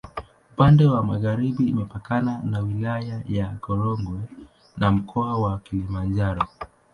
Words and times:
Upande 0.53 0.85
wa 0.85 1.03
magharibi 1.03 1.67
imepakana 1.69 2.41
na 2.43 2.59
Wilaya 2.59 3.21
ya 3.29 3.49
Korogwe 3.49 4.19
na 4.77 4.91
Mkoa 4.91 5.39
wa 5.41 5.59
Kilimanjaro. 5.59 6.47